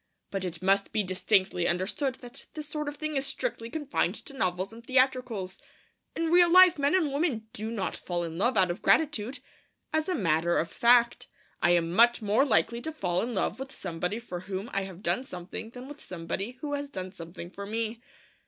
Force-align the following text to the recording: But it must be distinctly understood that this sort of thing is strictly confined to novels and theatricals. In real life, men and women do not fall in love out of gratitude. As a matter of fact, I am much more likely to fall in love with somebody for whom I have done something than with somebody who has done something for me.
But 0.31 0.43
it 0.43 0.63
must 0.63 0.91
be 0.91 1.03
distinctly 1.03 1.67
understood 1.67 2.15
that 2.21 2.47
this 2.55 2.67
sort 2.67 2.87
of 2.87 2.97
thing 2.97 3.15
is 3.17 3.27
strictly 3.27 3.69
confined 3.69 4.15
to 4.15 4.33
novels 4.33 4.73
and 4.73 4.83
theatricals. 4.83 5.59
In 6.15 6.31
real 6.31 6.51
life, 6.51 6.79
men 6.79 6.95
and 6.95 7.13
women 7.13 7.47
do 7.53 7.69
not 7.69 7.95
fall 7.97 8.23
in 8.23 8.35
love 8.35 8.57
out 8.57 8.71
of 8.71 8.81
gratitude. 8.81 9.37
As 9.93 10.09
a 10.09 10.15
matter 10.15 10.57
of 10.57 10.71
fact, 10.71 11.27
I 11.61 11.75
am 11.75 11.93
much 11.93 12.19
more 12.19 12.43
likely 12.45 12.81
to 12.81 12.91
fall 12.91 13.21
in 13.21 13.35
love 13.35 13.59
with 13.59 13.71
somebody 13.71 14.17
for 14.17 14.39
whom 14.39 14.71
I 14.73 14.85
have 14.85 15.03
done 15.03 15.23
something 15.23 15.69
than 15.69 15.87
with 15.87 16.01
somebody 16.01 16.57
who 16.61 16.73
has 16.73 16.89
done 16.89 17.11
something 17.11 17.51
for 17.51 17.67
me. 17.67 18.01